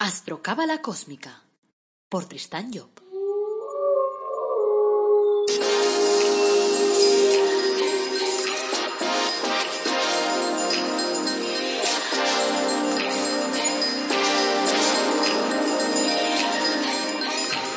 [0.00, 1.42] Astrocábala Cósmica
[2.08, 2.88] por Tristán Job.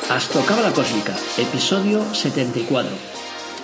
[0.08, 2.88] Astrocábala Cósmica, episodio 74.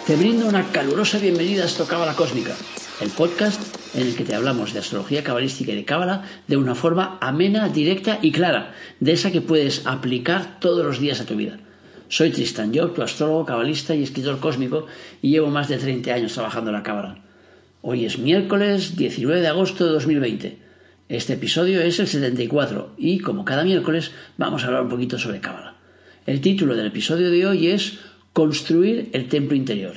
[0.04, 2.56] Te brindo una calurosa bienvenida a Astrocábala Cósmica,
[3.00, 3.60] el podcast
[3.94, 7.68] en el que te hablamos de astrología cabalística y de cábala de una forma amena,
[7.68, 11.58] directa y clara, de esa que puedes aplicar todos los días a tu vida.
[12.08, 14.86] Soy Tristan Job, tu astrólogo, cabalista y escritor cósmico,
[15.22, 17.18] y llevo más de 30 años trabajando en la cábala.
[17.82, 20.58] Hoy es miércoles 19 de agosto de 2020.
[21.08, 25.40] Este episodio es el 74 y, como cada miércoles, vamos a hablar un poquito sobre
[25.40, 25.76] cábala.
[26.26, 28.00] El título del episodio de hoy es
[28.32, 29.94] Construir el templo interior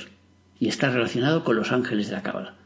[0.58, 2.61] y está relacionado con los ángeles de la cábala.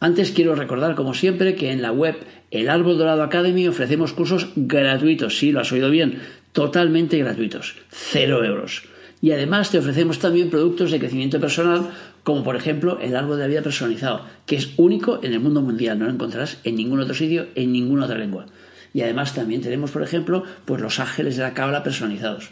[0.00, 2.16] Antes quiero recordar, como siempre, que en la web
[2.50, 6.20] El Árbol Dorado Academy ofrecemos cursos gratuitos, sí, lo has oído bien,
[6.52, 8.84] totalmente gratuitos, cero euros.
[9.20, 11.90] Y además te ofrecemos también productos de crecimiento personal,
[12.24, 15.60] como por ejemplo el árbol de la vida personalizado, que es único en el mundo
[15.60, 18.46] mundial, no lo encontrarás en ningún otro sitio, en ninguna otra lengua.
[18.94, 22.50] Y además también tenemos, por ejemplo, pues los ángeles de la cábala personalizados.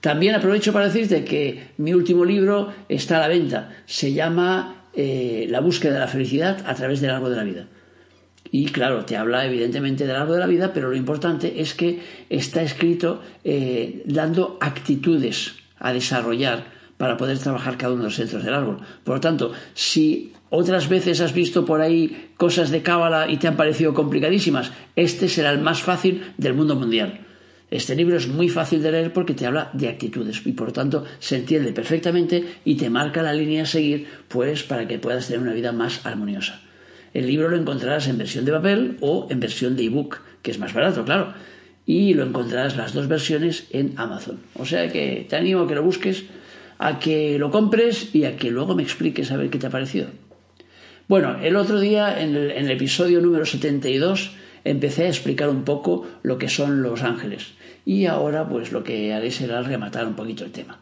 [0.00, 3.70] También aprovecho para decirte que mi último libro está a la venta.
[3.86, 7.66] Se llama eh, la búsqueda de la felicidad a través del árbol de la vida.
[8.50, 12.00] Y claro, te habla evidentemente del árbol de la vida, pero lo importante es que
[12.30, 18.44] está escrito eh, dando actitudes a desarrollar para poder trabajar cada uno de los centros
[18.44, 18.78] del árbol.
[19.02, 23.48] Por lo tanto, si otras veces has visto por ahí cosas de cábala y te
[23.48, 27.23] han parecido complicadísimas, este será el más fácil del mundo mundial.
[27.74, 30.72] Este libro es muy fácil de leer porque te habla de actitudes y por lo
[30.72, 35.26] tanto se entiende perfectamente y te marca la línea a seguir pues para que puedas
[35.26, 36.60] tener una vida más armoniosa.
[37.14, 40.60] El libro lo encontrarás en versión de papel o en versión de ebook, que es
[40.60, 41.34] más barato, claro.
[41.84, 44.38] Y lo encontrarás las dos versiones en Amazon.
[44.54, 46.26] O sea que te animo a que lo busques,
[46.78, 49.70] a que lo compres y a que luego me expliques a ver qué te ha
[49.70, 50.10] parecido.
[51.08, 54.30] Bueno, el otro día en el, en el episodio número 72
[54.62, 57.54] empecé a explicar un poco lo que son los ángeles.
[57.84, 60.78] Y ahora pues lo que haré será rematar un poquito el tema.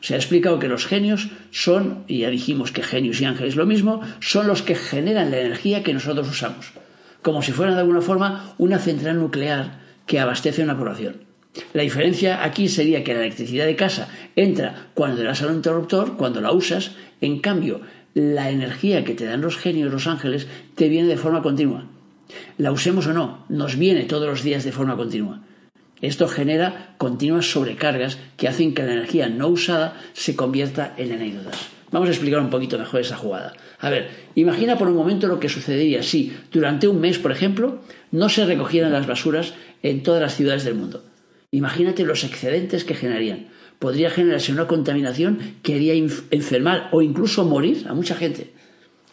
[0.00, 3.66] Se ha explicado que los genios son, y ya dijimos que genios y ángeles lo
[3.66, 6.72] mismo, son los que generan la energía que nosotros usamos,
[7.22, 11.22] como si fueran de alguna forma una central nuclear que abastece a una población.
[11.72, 16.16] La diferencia aquí sería que la electricidad de casa entra cuando le das al interruptor,
[16.16, 17.82] cuando la usas, en cambio,
[18.14, 21.86] la energía que te dan los genios, los ángeles, te viene de forma continua.
[22.58, 25.42] La usemos o no, nos viene todos los días de forma continua.
[26.02, 31.68] Esto genera continuas sobrecargas que hacen que la energía no usada se convierta en anécdotas.
[31.92, 33.52] Vamos a explicar un poquito mejor esa jugada.
[33.78, 37.82] A ver, imagina por un momento lo que sucedería si durante un mes, por ejemplo,
[38.10, 39.54] no se recogieran las basuras
[39.84, 41.04] en todas las ciudades del mundo.
[41.52, 43.46] Imagínate los excedentes que generarían.
[43.78, 48.52] Podría generarse una contaminación que haría enfermar o incluso morir a mucha gente.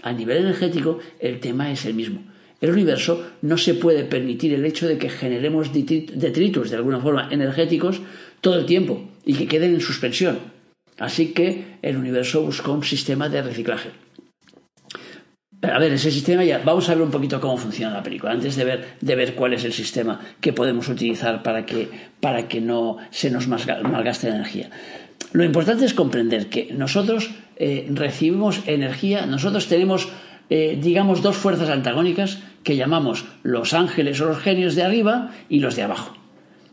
[0.02, 2.24] A nivel energético, el tema es el mismo
[2.62, 7.30] el universo no se puede permitir el hecho de que generemos detritos de alguna forma
[7.32, 8.02] energéticos
[8.42, 10.40] todo el tiempo y que queden en suspensión.
[10.98, 13.92] Así que el universo buscó un sistema de reciclaje.
[15.62, 16.60] A ver, ese sistema ya.
[16.60, 19.54] Vamos a ver un poquito cómo funciona la película, antes de ver, de ver cuál
[19.54, 21.90] es el sistema que podemos utilizar para que,
[22.22, 24.70] para que no se nos malgaste energía.
[25.34, 30.10] Lo importante es comprender que nosotros eh, recibimos energía, nosotros tenemos
[30.50, 35.60] eh, digamos, dos fuerzas antagónicas que llamamos los ángeles o los genios de arriba y
[35.60, 36.16] los de abajo.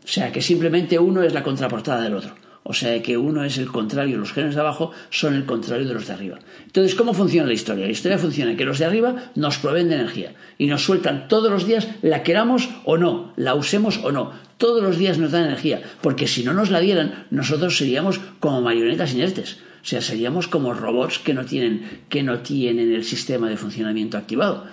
[0.03, 2.33] O sea que simplemente uno es la contraportada del otro.
[2.69, 5.93] O sea que uno es el contrario, los genios de abajo son el contrario de
[5.93, 6.39] los de arriba.
[6.65, 7.85] Entonces, ¿cómo funciona la historia?
[7.85, 11.49] La historia funciona que los de arriba nos proveen de energía y nos sueltan todos
[11.49, 14.33] los días, la queramos o no, la usemos o no.
[14.57, 18.61] Todos los días nos dan energía, porque si no nos la dieran, nosotros seríamos como
[18.61, 19.59] marionetas inertes.
[19.81, 24.17] O sea, seríamos como robots que no tienen, que no tienen el sistema de funcionamiento
[24.17, 24.65] activado.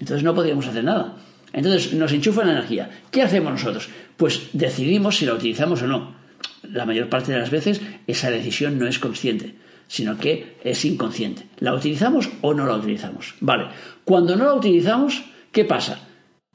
[0.00, 1.16] Entonces no podríamos hacer nada.
[1.52, 2.90] Entonces nos enchufa la energía.
[3.10, 3.88] ¿Qué hacemos nosotros?
[4.16, 6.14] Pues decidimos si la utilizamos o no.
[6.62, 9.56] La mayor parte de las veces esa decisión no es consciente,
[9.88, 11.46] sino que es inconsciente.
[11.58, 13.34] ¿La utilizamos o no la utilizamos?
[13.40, 13.68] Vale.
[14.04, 15.22] Cuando no la utilizamos,
[15.52, 16.09] ¿qué pasa?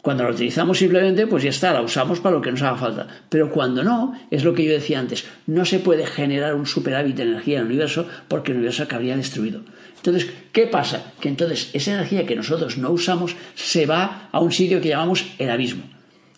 [0.06, 3.08] Cuando la utilizamos simplemente, pues ya está, la usamos para lo que nos haga falta.
[3.28, 7.16] Pero cuando no, es lo que yo decía antes, no se puede generar un superávit
[7.16, 9.62] de energía en el universo porque el universo acabaría destruido.
[9.96, 11.12] Entonces, ¿qué pasa?
[11.20, 15.26] Que entonces esa energía que nosotros no usamos se va a un sitio que llamamos
[15.40, 15.86] el abismo.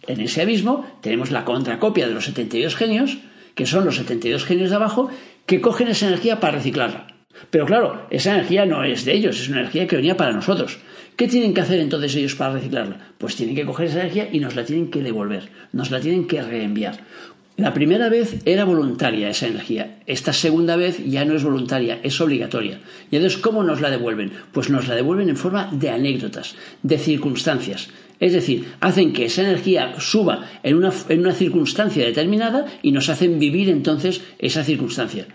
[0.08, 3.18] En ese abismo tenemos la contracopia de los 72 genios,
[3.54, 5.10] que son los 72 genios de abajo,
[5.46, 7.08] que cogen esa energía para reciclarla.
[7.50, 10.80] Pero claro, esa energía no es de ellos, es una energía que venía para nosotros.
[11.18, 13.00] ¿Qué tienen que hacer entonces ellos para reciclarla?
[13.18, 16.28] Pues tienen que coger esa energía y nos la tienen que devolver, nos la tienen
[16.28, 17.00] que reenviar.
[17.56, 22.22] La primera vez era voluntaria esa energía, esta segunda vez ya no es voluntaria, es
[22.22, 22.82] obligatoria.
[23.10, 24.32] Y entonces, ¿cómo nos la devuelven?
[24.52, 26.54] Pues nos la devuelven en forma de anécdotas,
[26.84, 27.90] de circunstancias.
[28.20, 33.10] Es decir, hacen que esa energía suba en una, en una circunstancia determinada y nos
[33.10, 35.26] hacen vivir entonces esa circunstancia.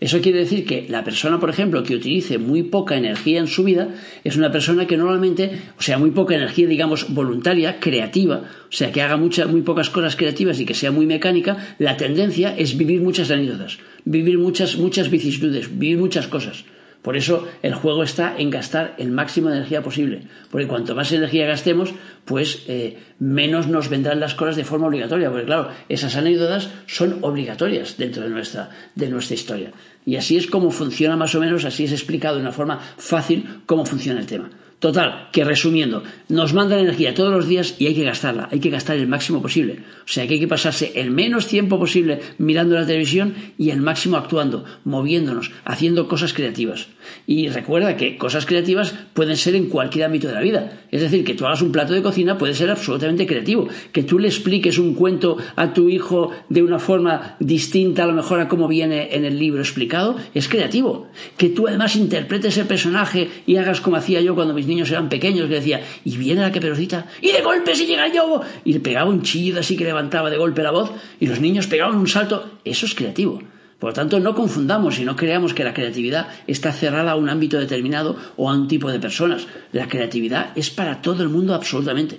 [0.00, 3.64] Eso quiere decir que la persona, por ejemplo, que utilice muy poca energía en su
[3.64, 3.88] vida
[4.24, 8.92] es una persona que normalmente, o sea, muy poca energía, digamos, voluntaria, creativa, o sea,
[8.92, 12.78] que haga muchas, muy pocas cosas creativas y que sea muy mecánica, la tendencia es
[12.78, 16.64] vivir muchas anécdotas, vivir muchas, muchas vicisitudes, vivir muchas cosas.
[17.02, 21.10] Por eso el juego está en gastar el máximo de energía posible, porque cuanto más
[21.12, 21.94] energía gastemos,
[22.26, 27.18] pues eh, menos nos vendrán las cosas de forma obligatoria, porque claro, esas anécdotas son
[27.22, 29.72] obligatorias dentro de nuestra, de nuestra historia.
[30.06, 33.60] Y así es como funciona más o menos, así es explicado de una forma fácil
[33.66, 34.50] cómo funciona el tema.
[34.80, 38.70] Total, que resumiendo, nos mandan energía todos los días y hay que gastarla, hay que
[38.70, 39.80] gastar el máximo posible.
[40.04, 43.82] O sea que hay que pasarse el menos tiempo posible mirando la televisión y el
[43.82, 46.88] máximo actuando, moviéndonos, haciendo cosas creativas.
[47.26, 50.80] Y recuerda que cosas creativas pueden ser en cualquier ámbito de la vida.
[50.90, 53.68] Es decir, que tú hagas un plato de cocina puede ser absolutamente creativo.
[53.92, 58.14] Que tú le expliques un cuento a tu hijo de una forma distinta a lo
[58.14, 61.08] mejor a cómo viene en el libro explicado, es creativo.
[61.36, 65.10] Que tú además interpretes el personaje y hagas como hacía yo cuando mis niños eran
[65.10, 68.80] pequeños, que decía, y viene la caperucita, y de golpe si llega yo, y le
[68.80, 70.90] pegaba un chillido así que levantaba de golpe la voz,
[71.20, 73.42] y los niños pegaban un salto, eso es creativo.
[73.78, 77.30] Por lo tanto, no confundamos y no creamos que la creatividad está cerrada a un
[77.30, 79.46] ámbito determinado o a un tipo de personas.
[79.72, 82.18] La creatividad es para todo el mundo absolutamente.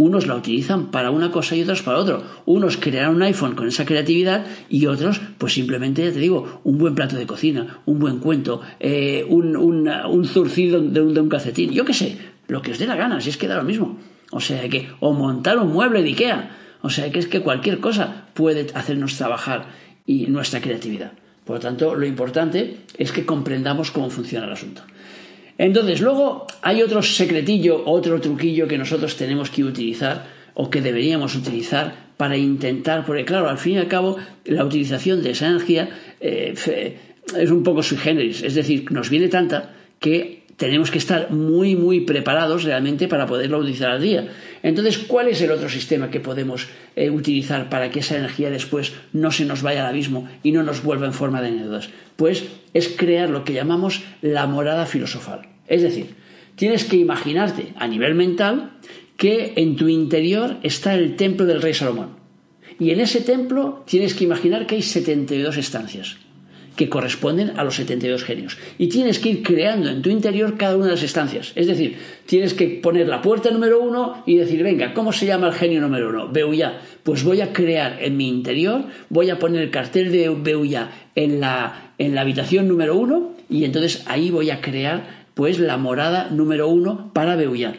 [0.00, 2.22] Unos la utilizan para una cosa y otros para otro.
[2.46, 6.78] Unos crearán un iPhone con esa creatividad y otros, pues simplemente, ya te digo, un
[6.78, 11.28] buen plato de cocina, un buen cuento, eh, un, un, zurcido de un, de un
[11.28, 11.72] calcetín.
[11.72, 12.16] Yo qué sé,
[12.48, 13.98] lo que os dé la gana, si es que da lo mismo.
[14.30, 16.56] O sea que, o montar un mueble de Ikea.
[16.80, 19.66] O sea que es que cualquier cosa puede hacernos trabajar
[20.06, 21.12] y nuestra creatividad.
[21.44, 24.80] Por lo tanto, lo importante es que comprendamos cómo funciona el asunto.
[25.60, 30.24] Entonces, luego hay otro secretillo, otro truquillo que nosotros tenemos que utilizar
[30.54, 34.16] o que deberíamos utilizar para intentar, porque claro, al fin y al cabo,
[34.46, 36.54] la utilización de esa energía eh,
[37.36, 41.76] es un poco sui generis, es decir, nos viene tanta que tenemos que estar muy,
[41.76, 44.28] muy preparados realmente para poderlo utilizar al día.
[44.62, 48.92] Entonces, ¿cuál es el otro sistema que podemos eh, utilizar para que esa energía después
[49.12, 51.90] no se nos vaya al abismo y no nos vuelva en forma de anécdotas?
[52.16, 55.48] Pues es crear lo que llamamos la morada filosofal.
[55.66, 56.14] Es decir,
[56.56, 58.72] tienes que imaginarte a nivel mental
[59.16, 62.18] que en tu interior está el templo del rey Salomón.
[62.78, 66.16] Y en ese templo tienes que imaginar que hay 72 estancias
[66.76, 68.58] que corresponden a los 72 genios.
[68.78, 71.52] Y tienes que ir creando en tu interior cada una de las estancias.
[71.54, 71.96] Es decir,
[72.26, 75.80] tienes que poner la puerta número uno y decir, venga, ¿cómo se llama el genio
[75.80, 76.28] número uno?
[76.28, 76.80] Beuya.
[77.02, 81.40] Pues voy a crear en mi interior, voy a poner el cartel de Beuya en
[81.40, 86.28] la, en la habitación número uno y entonces ahí voy a crear pues la morada
[86.30, 87.74] número uno para Beuya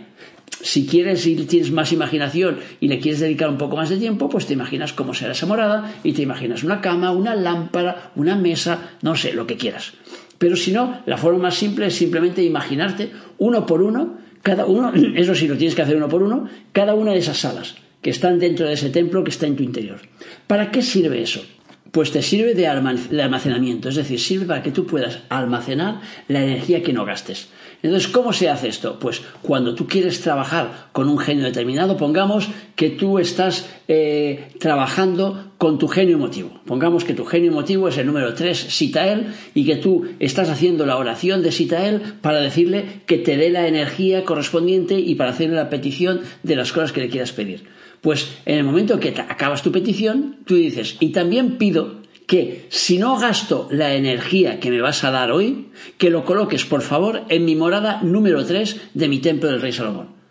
[0.64, 4.30] si quieres y tienes más imaginación y le quieres dedicar un poco más de tiempo,
[4.30, 8.36] pues te imaginas cómo será esa morada y te imaginas una cama, una lámpara, una
[8.36, 9.94] mesa, no sé, lo que quieras.
[10.38, 14.92] Pero si no, la forma más simple es simplemente imaginarte uno por uno, cada uno,
[15.16, 18.10] eso sí lo tienes que hacer uno por uno, cada una de esas salas que
[18.10, 20.00] están dentro de ese templo que está en tu interior.
[20.48, 21.44] ¿Para qué sirve eso?
[21.92, 26.82] Pues te sirve de almacenamiento, es decir, sirve para que tú puedas almacenar la energía
[26.82, 27.50] que no gastes.
[27.84, 29.00] Entonces, ¿cómo se hace esto?
[29.00, 35.52] Pues cuando tú quieres trabajar con un genio determinado, pongamos que tú estás eh, trabajando
[35.58, 36.62] con tu genio emotivo.
[36.66, 40.86] Pongamos que tu genio emotivo es el número 3, Sitael, y que tú estás haciendo
[40.86, 45.56] la oración de Sitael para decirle que te dé la energía correspondiente y para hacerle
[45.56, 47.64] la petición de las cosas que le quieras pedir.
[48.02, 52.98] Pues en el momento que acabas tu petición, tú dices, y también pido que si
[52.98, 57.24] no gasto la energía que me vas a dar hoy, que lo coloques por favor
[57.30, 60.22] en mi morada número 3 de mi templo del rey Salomón.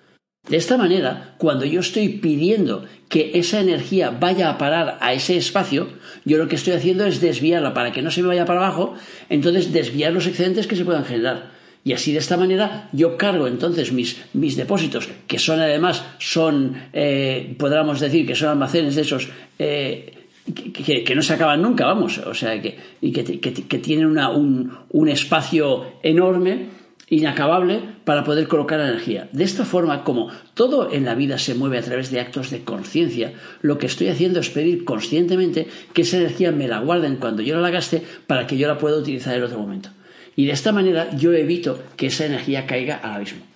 [0.48, 5.36] De esta manera, cuando yo estoy pidiendo que esa energía vaya a parar a ese
[5.36, 5.88] espacio,
[6.24, 8.94] yo lo que estoy haciendo es desviarla para que no se me vaya para abajo,
[9.28, 11.50] entonces desviar los excedentes que se puedan generar.
[11.84, 16.74] Y así de esta manera yo cargo entonces mis, mis depósitos, que son además, son,
[16.92, 19.28] eh, podríamos decir que son almacenes de esos
[19.58, 20.19] eh,
[20.52, 25.86] que, no se acaban nunca, vamos, o sea, que, y que, tienen un, un espacio
[26.02, 26.80] enorme
[27.10, 29.28] inacabable para poder colocar energía.
[29.32, 32.62] De esta forma, como todo en la vida se mueve a través de actos de
[32.62, 37.42] conciencia, lo que estoy haciendo es pedir conscientemente que esa energía me la guarden cuando
[37.42, 39.90] yo la gaste para que yo la pueda utilizar en otro momento.
[40.36, 43.49] Y de esta manera yo evito que esa energía caiga al abismo.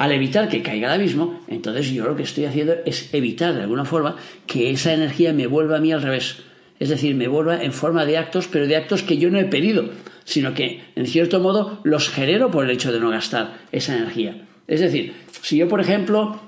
[0.00, 3.60] Al evitar que caiga al abismo, entonces yo lo que estoy haciendo es evitar de
[3.60, 4.16] alguna forma
[4.46, 6.38] que esa energía me vuelva a mí al revés.
[6.78, 9.44] Es decir, me vuelva en forma de actos, pero de actos que yo no he
[9.44, 9.90] pedido,
[10.24, 14.48] sino que en cierto modo los genero por el hecho de no gastar esa energía.
[14.66, 16.40] Es decir, si yo, por ejemplo,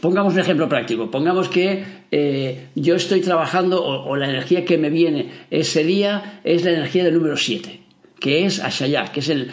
[0.00, 1.10] Pongamos un ejemplo práctico.
[1.10, 6.64] Pongamos que eh, yo estoy trabajando o, la energía que me viene ese día es
[6.64, 7.79] la energía del número 7,
[8.20, 9.50] que es Ashaya, que es el,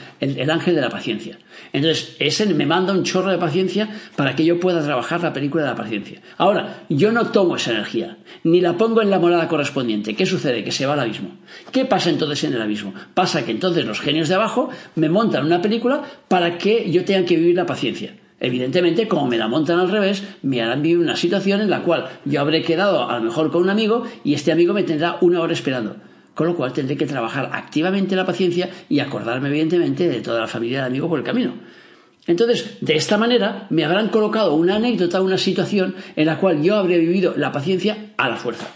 [0.52, 1.40] ángel de la paciencia.
[1.74, 5.64] Entonces, ese me manda un chorro de paciencia para que yo pueda trabajar la película
[5.64, 6.22] de la paciencia.
[6.38, 10.16] Ahora, yo no tomo esa energía, ni la pongo en la morada correspondiente.
[10.16, 10.64] ¿Qué sucede?
[10.64, 11.38] Que se va al abismo.
[11.72, 12.94] ¿Qué pasa entonces en el abismo?
[13.14, 17.26] Pasa que entonces los genios de abajo me montan una película para que yo tenga
[17.26, 18.16] que vivir la paciencia.
[18.40, 22.08] Evidentemente, como me la montan al revés, me harán vivir una situación en la cual
[22.26, 25.42] yo habré quedado a lo mejor con un amigo y este amigo me tendrá una
[25.42, 25.96] hora esperando.
[26.38, 30.48] Con lo cual tendré que trabajar activamente la paciencia y acordarme evidentemente de toda la
[30.48, 31.56] familia del amigo por el camino.
[32.28, 36.76] Entonces, de esta manera me habrán colocado una anécdota, una situación en la cual yo
[36.76, 38.68] habré vivido la paciencia a la fuerza.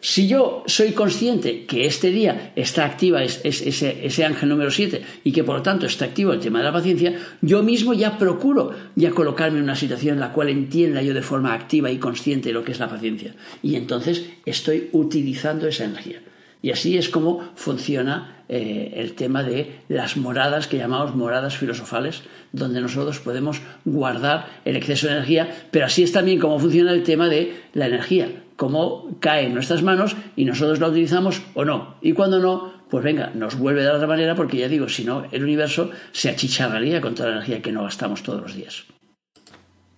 [0.00, 5.44] Si yo soy consciente que este día está activa ese, ángel número 7 y que
[5.44, 9.10] por lo tanto está activo el tema de la paciencia, yo mismo ya procuro ya
[9.10, 12.64] colocarme en una situación en la cual entienda yo de forma activa y consciente lo
[12.64, 13.34] que es la paciencia.
[13.62, 16.22] Y entonces estoy utilizando esa energía.
[16.66, 22.24] Y así es como funciona eh, el tema de las moradas que llamamos moradas filosofales,
[22.50, 27.04] donde nosotros podemos guardar el exceso de energía, pero así es también como funciona el
[27.04, 31.98] tema de la energía cómo cae en nuestras manos y nosotros la utilizamos o no.
[32.02, 35.24] Y cuando no, pues venga, nos vuelve de otra manera porque ya digo, si no,
[35.30, 38.86] el universo se achicharraría con toda la energía que no gastamos todos los días.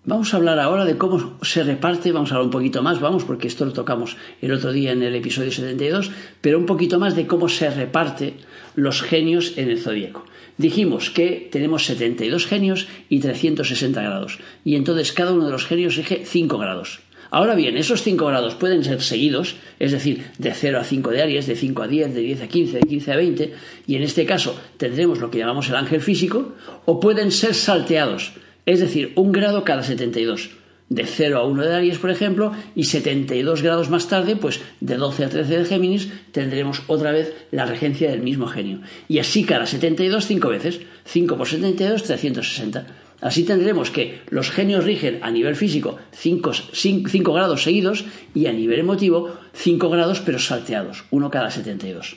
[0.08, 3.24] Vamos a hablar ahora de cómo se reparte, vamos a hablar un poquito más, vamos,
[3.24, 6.10] porque esto lo tocamos el otro día en el episodio 72,
[6.40, 8.32] pero un poquito más de cómo se reparte
[8.74, 10.24] los genios en el zodíaco.
[10.56, 15.96] Dijimos que tenemos 72 genios y 360 grados, y entonces cada uno de los genios
[15.96, 17.00] rige 5 grados.
[17.30, 21.20] Ahora bien, esos 5 grados pueden ser seguidos, es decir, de 0 a 5 de
[21.20, 23.54] Aries, de 5 a 10, de 10 a 15, de 15 a 20,
[23.86, 26.54] y en este caso tendremos lo que llamamos el ángel físico,
[26.86, 28.32] o pueden ser salteados,
[28.68, 30.50] es decir, un grado cada 72.
[30.90, 34.96] De 0 a 1 de Aries, por ejemplo, y 72 grados más tarde, pues de
[34.96, 38.80] 12 a 13 de Géminis, tendremos otra vez la regencia del mismo genio.
[39.08, 40.80] Y así cada 72, 5 veces.
[41.04, 42.86] 5 por 72, 360.
[43.22, 48.80] Así tendremos que los genios rigen a nivel físico 5 grados seguidos y a nivel
[48.80, 52.16] emotivo 5 grados pero salteados, uno cada 72.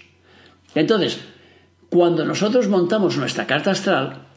[0.75, 1.19] Entonces,
[1.89, 4.30] cuando nosotros montamos nuestra carta astral,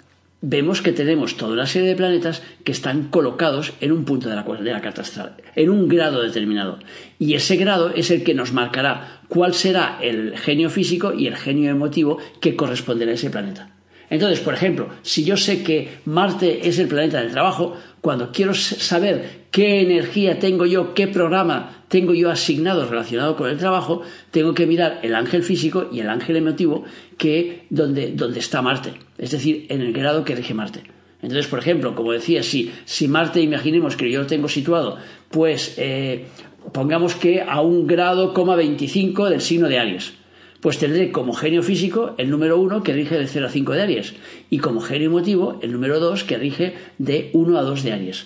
[0.46, 4.36] vemos que tenemos toda una serie de planetas que están colocados en un punto de
[4.36, 6.78] la, de la, carta astral, en un grado determinado.
[7.18, 11.36] Y ese grado es el que nos marcará cuál será el genio físico y el
[11.36, 13.70] genio emotivo que corresponderá a ese planeta.
[14.10, 18.52] Entonces, por ejemplo, si yo sé que Marte es el planeta del trabajo, cuando quiero
[18.52, 24.52] saber qué energía tengo yo, qué programa tengo yo asignado relacionado con el trabajo, tengo
[24.52, 26.82] que mirar el ángel físico y el ángel emotivo
[27.18, 30.82] que donde, está Marte, es decir, en el grado que rige Marte.
[31.22, 34.98] Entonces, por ejemplo, como decía, si, si Marte, imaginemos que yo lo tengo situado,
[35.30, 36.24] pues eh,
[36.72, 40.14] pongamos que a un grado, 25 del signo de Aries
[40.60, 43.82] pues tendré como genio físico el número 1 que rige de 0 a 5 de
[43.82, 44.14] Aries
[44.48, 48.24] y como genio emotivo el número 2 que rige de 1 a 2 de Aries.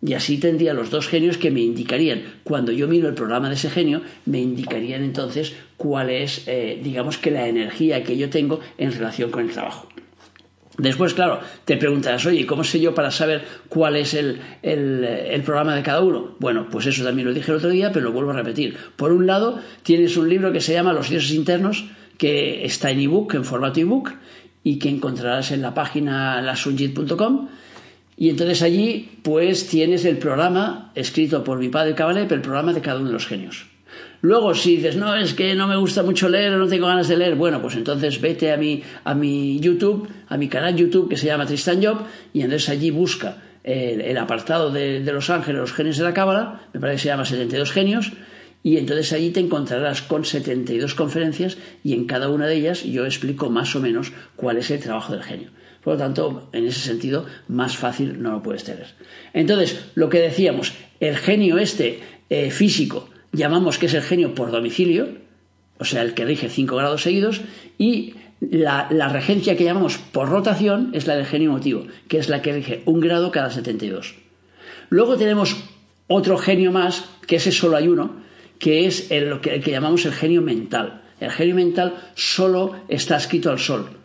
[0.00, 3.56] Y así tendría los dos genios que me indicarían, cuando yo miro el programa de
[3.56, 8.60] ese genio, me indicarían entonces cuál es, eh, digamos que la energía que yo tengo
[8.78, 9.88] en relación con el trabajo.
[10.78, 14.38] Después, claro, te preguntarás, oye, ¿cómo sé yo para saber cuál es el,
[15.44, 16.36] programa de cada uno?
[16.38, 18.76] Bueno, pues eso también lo dije el otro día, pero lo vuelvo a repetir.
[18.94, 21.86] Por un lado, tienes un libro que se llama Los dioses internos,
[22.16, 24.12] que está en ebook, en formato ebook,
[24.62, 27.48] y que encontrarás en la página lasunjit.com.
[28.18, 32.80] Y entonces allí, pues tienes el programa escrito por mi padre Cabalep, el programa de
[32.80, 33.66] cada uno de los genios.
[34.20, 37.06] Luego, si dices, no, es que no me gusta mucho leer o no tengo ganas
[37.06, 41.08] de leer, bueno, pues entonces vete a mi, a mi YouTube, a mi canal YouTube
[41.08, 41.98] que se llama Tristan Job,
[42.32, 46.80] y entonces allí busca el, apartado de, los ángeles, los genios de la cábala, me
[46.80, 48.12] parece que se llama 72 genios,
[48.64, 53.04] y entonces allí te encontrarás con 72 conferencias y en cada una de ellas yo
[53.04, 55.50] explico más o menos cuál es el trabajo del genio.
[55.82, 58.88] Por lo tanto, en ese sentido, más fácil no lo puedes tener.
[59.32, 64.50] Entonces, lo que decíamos, el genio este eh, físico, llamamos que es el genio por
[64.50, 65.08] domicilio,
[65.78, 67.40] o sea, el que rige 5 grados seguidos,
[67.78, 72.42] y la, regencia que llamamos por rotación es la del genio emotivo, que es la
[72.42, 74.16] que rige un grado cada 72.
[74.90, 75.56] Luego tenemos
[76.06, 78.16] otro genio más, que ese solo hay uno,
[78.58, 81.02] que es el, el que llamamos el genio mental.
[81.20, 83.97] El genio mental solo está escrito al sol,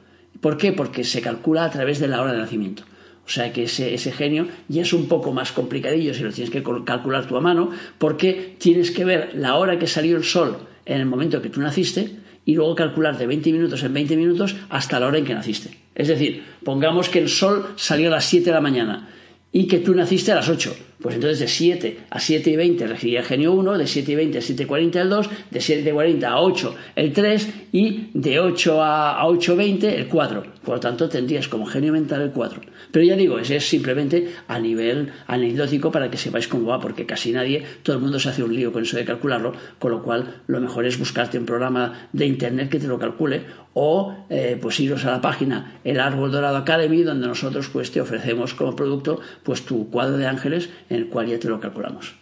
[0.44, 0.74] ¿Por qué?
[0.74, 2.84] Porque se calcula a través de la hora de nacimiento.
[3.26, 6.62] O sea que ese, genio ya es un poco más complicadillo si lo tienes que
[6.62, 11.00] calcular tú a mano, porque tienes que ver la hora que salió el sol en
[11.00, 15.00] el momento que tú naciste y luego calcular de 20 minutos en 20 minutos hasta
[15.00, 15.78] la hora en que naciste.
[15.96, 19.08] Es decir, pongamos que el sol salió a las 7 de la mañana
[19.54, 20.76] y que tú naciste a las 8.
[21.04, 24.16] Pues entonces de 7 a 7 y 20 regiría el genio 1, de 7 y
[24.16, 27.50] 20 a 7 y 40 el 2, de 7 y 40 a 8 el 3
[27.74, 30.44] y de 8 a, a 8 20 el 4.
[30.64, 32.62] Por lo tanto, tendrías como genio mental el 4.
[32.94, 37.06] Pero ya digo, ese es simplemente a nivel anecdótico para que sepáis cómo va, porque
[37.06, 40.02] casi nadie, todo el mundo se hace un lío con eso de calcularlo, con lo
[40.02, 43.42] cual lo mejor es buscarte un programa de internet que te lo calcule
[43.74, 48.00] o eh, pues iros a la página El Árbol Dorado Academy, donde nosotros pues te
[48.00, 52.16] ofrecemos como producto pues tu cuadro de ángeles en el cual ya te lo calculamos.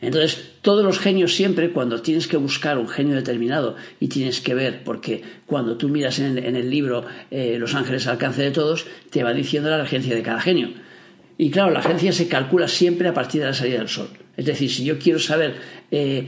[0.00, 4.52] Entonces, todos los genios siempre, cuando tienes que buscar un genio determinado y tienes que
[4.52, 8.86] ver, porque cuando tú miras en, el libro eh, Los ángeles al alcance de todos,
[9.10, 10.70] te va diciendo la regencia de cada genio.
[11.38, 14.08] Y claro, la agencia se calcula siempre a partir de la salida del sol.
[14.36, 15.54] Es decir, si yo quiero saber
[15.90, 16.26] eh,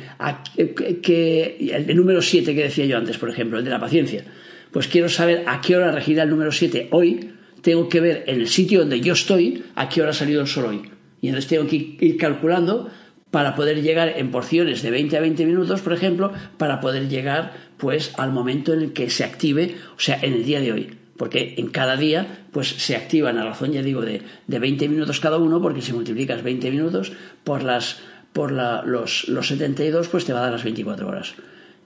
[1.02, 4.24] que, el número 7 que decía yo antes, por ejemplo, el de la paciencia,
[4.70, 7.30] pues quiero saber a qué hora regirá el número 7 hoy,
[7.60, 10.46] tengo que ver en el sitio donde yo estoy a qué hora ha salido el
[10.46, 10.93] sol hoy.
[11.24, 12.90] Y entonces tengo que ir calculando
[13.30, 17.54] para poder llegar en porciones de 20 a 20 minutos, por ejemplo, para poder llegar
[17.78, 20.98] pues al momento en el que se active, o sea, en el día de hoy.
[21.16, 25.18] Porque en cada día pues se activan a razón, ya digo, de, de 20 minutos
[25.18, 27.12] cada uno, porque si multiplicas 20 minutos
[27.42, 28.00] por, las,
[28.34, 31.36] por los, los 72, pues te va a dar las 24 horas.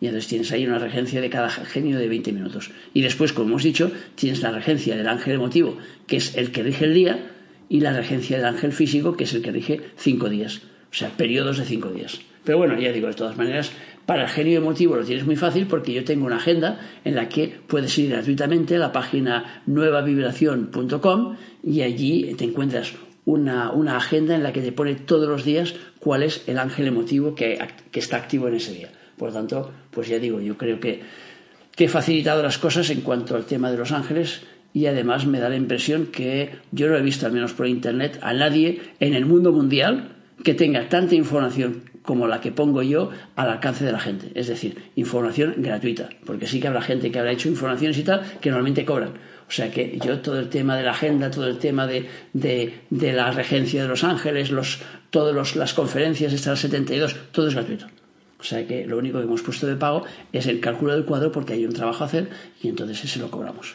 [0.01, 2.73] Y entonces tienes ahí una regencia de cada genio de 20 minutos.
[2.93, 5.79] Y después, como hemos dicho, tienes la regencia del ángel emotivo,
[6.09, 7.35] que es el que rige el día,
[7.69, 10.63] y la regencia del ángel físico, que es el que rige cinco días.
[10.91, 12.21] O sea, periodos de cinco días.
[12.45, 13.73] Pero bueno, ya digo, de todas maneras,
[14.07, 17.29] para el genio emotivo lo tienes muy fácil porque yo tengo una agenda en la
[17.29, 22.95] que puedes ir gratuitamente a la página nuevavibración.com y allí te encuentras
[23.27, 27.35] una, agenda en la que te pone todos los días cuál es el ángel emotivo
[27.35, 27.59] que,
[27.91, 28.89] que está activo en ese día.
[29.19, 31.03] Por lo tanto, pues ya digo, yo creo que,
[31.77, 34.41] que he facilitado las cosas en cuanto al tema de los ángeles
[34.79, 38.21] y además me da la impresión que yo no he visto, al menos por internet,
[38.23, 40.11] a nadie en el mundo mundial
[40.45, 44.31] que tenga tanta información como la que pongo yo al alcance de la gente.
[44.37, 48.23] Es decir, información gratuita, porque sí que habrá gente que habrá hecho informaciones y tal
[48.41, 49.15] que normalmente cobran.
[49.49, 53.13] O sea que yo todo el tema de la agenda, todo el tema de, de,
[53.13, 54.79] la regencia de los ángeles, los,
[55.11, 57.87] todas las conferencias, estas 72, todo es gratuito.
[58.39, 61.33] O sea que lo único que hemos puesto de pago es el cálculo del cuadro
[61.33, 62.29] porque hay un trabajo a hacer
[62.63, 63.75] y entonces ese lo cobramos.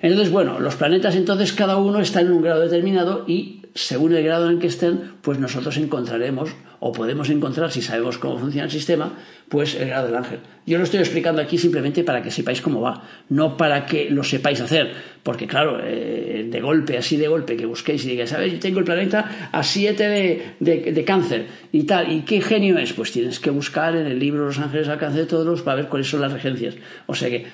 [0.00, 4.24] Entonces, bueno, los planetas entonces cada uno está en un grado determinado y según el
[4.24, 8.70] grado en que estén, pues nosotros encontraremos o podemos encontrar, si sabemos cómo funciona el
[8.70, 9.12] sistema,
[9.48, 10.38] pues el grado del ángel.
[10.66, 14.22] Yo lo estoy explicando aquí simplemente para que sepáis cómo va, no para que lo
[14.22, 18.52] sepáis hacer, porque claro, eh, de golpe, así de golpe, que busquéis y digáis, ¿sabes?
[18.52, 22.92] Yo tengo el planeta a 7 de, de, cáncer y tal, ¿y qué genio es?
[22.92, 25.88] Pues tienes que buscar en el libro Los ángeles al cáncer de todos para ver
[25.88, 26.76] cuáles son las regencias.
[27.06, 27.46] O sea que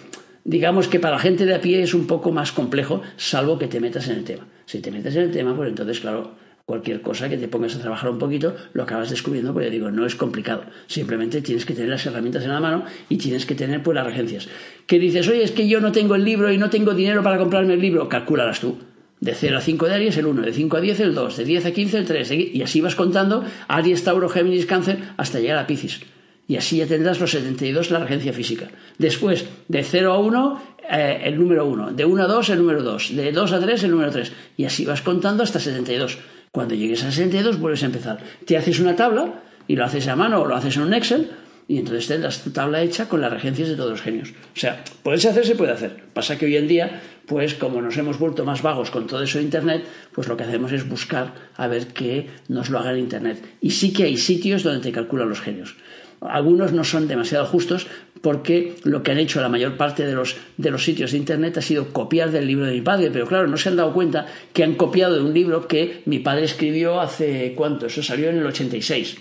[0.45, 3.67] digamos que para la gente de a pie es un poco más complejo, salvo que
[3.67, 4.47] te metas en el tema.
[4.67, 6.33] Si te metes en el tema, pues entonces, claro,
[6.67, 10.07] cualquier cosa que te pongas a trabajar un poquito, lo acabas descubriendo, porque digo, no
[10.07, 10.65] es complicado.
[10.87, 14.07] Simplemente tienes que tener las herramientas en la mano y tienes que tener pues las
[14.07, 14.49] regencias.
[14.87, 17.39] Que dices, oye, es que yo no tengo el libro y no tengo dinero para
[17.39, 18.79] comprarme el libro, calcúlalas tú.
[19.21, 21.45] De 0 a 5 de Aries el 1, de 5 a 10 el 2, de
[21.45, 25.59] 10 a 15 el 3, y así vas contando Aries, Tauro, Géminis, Cáncer, hasta llegar
[25.59, 26.01] a Piscis.
[26.47, 28.69] Y así ya tendrás los 72 la regencia física.
[28.99, 31.93] Después, de 0 a 1, eh, el número 1.
[31.93, 33.17] De 1 a 2, el número 2.
[33.17, 34.33] De 2 a 3, el número 3.
[34.57, 36.19] Y así vas contando hasta 72.
[36.53, 38.19] Cuando llegues a 62, vuelves a empezar.
[38.45, 41.31] Te haces una tabla y lo haces a mano o lo haces en un Excel
[41.67, 44.31] y entonces tendrás tu tabla hecha con las regencias de todos los genios.
[44.31, 46.05] O sea, puede hacer, se puede hacer.
[46.13, 49.39] Pasa que hoy en día, pues como nos hemos vuelto más vagos con todo eso
[49.39, 52.99] de Internet, pues lo que hacemos es buscar a ver que nos lo haga en
[52.99, 53.43] Internet.
[53.61, 55.77] Y sí que hay sitios donde te calculan los genios.
[56.25, 57.87] Algunos no son demasiado justos
[58.21, 61.59] porque lo que han hecho la mayor parte de los, de los sitios de Internet
[61.59, 64.27] ha sido copiar del libro de mi padre, pero claro, no se han dado cuenta
[64.55, 68.39] que han copiado de un libro que mi padre escribió hace cuánto, eso salió en
[68.39, 69.19] el 86.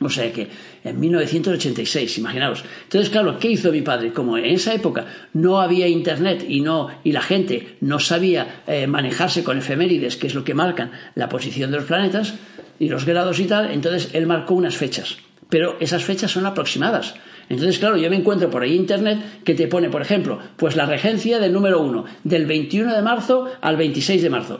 [0.00, 0.48] O sea que
[0.84, 2.64] en 1986, imaginaos.
[2.84, 4.12] Entonces, claro, ¿qué hizo mi padre?
[4.12, 8.86] Como en esa época no había internet y no y la gente no sabía eh,
[8.86, 12.34] manejarse con efemérides, que es lo que marcan la posición de los planetas
[12.78, 15.18] y los grados y tal, entonces él marcó unas fechas
[15.52, 17.14] pero esas fechas son aproximadas.
[17.50, 20.86] Entonces, claro, yo me encuentro por ahí internet que te pone, por ejemplo, pues la
[20.86, 24.58] regencia del número 1, del 21 de marzo al 26 de marzo.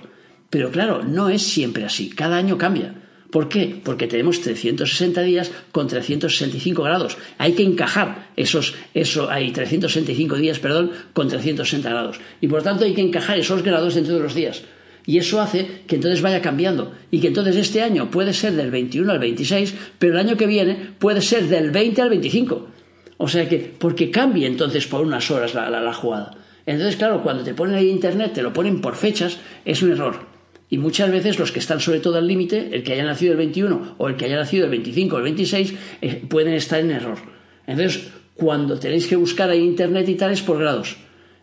[0.51, 2.93] Pero claro, no es siempre así, cada año cambia.
[3.31, 3.81] ¿Por qué?
[3.83, 7.17] Porque tenemos 360 días con 365 grados.
[7.39, 12.21] Hay que encajar esos, eso, hay 365 días, perdón, con 360 grados.
[12.43, 14.63] Y por tanto hay que encajar esos grados dentro de los días.
[15.05, 16.93] Y eso hace que entonces vaya cambiando.
[17.11, 20.47] Y que entonces este año puede ser del 21 al 26, pero el año que
[20.47, 22.69] viene puede ser del 20 al 25.
[23.17, 26.37] O sea que, porque cambia entonces por unas horas la, la jugada.
[26.67, 30.27] Entonces, claro, cuando te ponen ahí internet, te lo ponen por fechas, es un error.
[30.71, 33.39] Y muchas veces los que están sobre todo al límite, el que haya nacido el
[33.39, 36.93] 21 o el que haya nacido el 25 o el 26, eh, pueden estar en
[36.93, 37.19] error.
[37.67, 40.97] Entonces, cuando tenéis que buscar ahí internet y tal es por grados.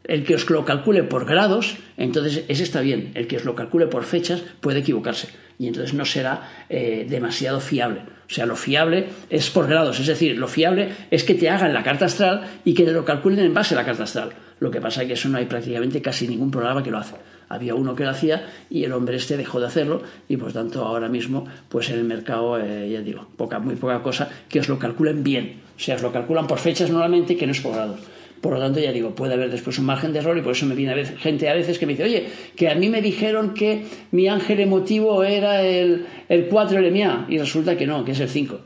[0.03, 3.11] El que os lo calcule por grados, entonces ese está bien.
[3.15, 7.59] El que os lo calcule por fechas puede equivocarse y entonces no será eh, demasiado
[7.59, 8.01] fiable.
[8.29, 11.73] O sea, lo fiable es por grados, es decir, lo fiable es que te hagan
[11.73, 14.31] la carta astral y que te lo calculen en base a la carta astral.
[14.59, 17.15] Lo que pasa es que eso no hay prácticamente casi ningún programa que lo hace
[17.49, 20.85] había uno que lo hacía y el hombre este dejó de hacerlo y por tanto
[20.85, 24.69] ahora mismo pues en el mercado eh, ya digo poca muy poca cosa que os
[24.69, 27.73] lo calculen bien o sea os lo calculan por fechas normalmente que no es por
[27.73, 27.99] grados
[28.41, 30.65] por lo tanto, ya digo, puede haber después un margen de error y por eso
[30.65, 33.01] me viene a veces, gente a veces que me dice, oye, que a mí me
[33.01, 38.11] dijeron que mi ángel emotivo era el, el 4 LMA y resulta que no, que
[38.11, 38.59] es el 5.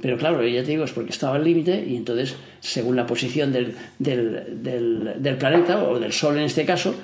[0.00, 3.52] Pero claro, ya te digo, es porque estaba al límite y entonces, según la posición
[3.52, 6.94] del, del, del planeta o del Sol en este caso,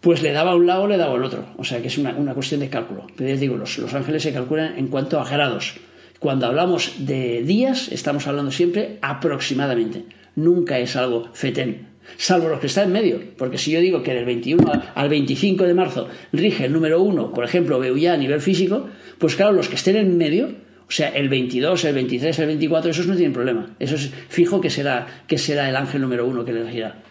[0.00, 1.46] pues le daba a un lado o le daba al otro.
[1.56, 3.06] O sea que es una, cuestión de cálculo.
[3.16, 5.74] Pero ya digo, los, ángeles se calculan en cuanto a grados.
[6.18, 10.04] Cuando hablamos de días, estamos hablando siempre aproximadamente.
[10.36, 11.88] Nunca es algo fetén.
[12.16, 13.20] Salvo los que están en medio.
[13.36, 17.34] Porque si yo digo que del 21 al 25 de marzo rige el número 1,
[17.34, 20.50] por ejemplo, veo ya a nivel físico, pues claro, los que estén en medio,
[20.88, 23.74] o sea, el 22, el 23, el 24, esos no tienen problema.
[23.80, 27.02] Eso es fijo que será, que será el ángel número 1 que les regirá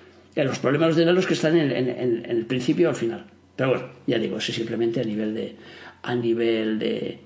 [0.44, 3.26] los problemas los de los que están en, el principio o al final.
[3.56, 5.56] Pero bueno, ya digo, eso simplemente a nivel de,
[6.04, 7.20] a nivel de,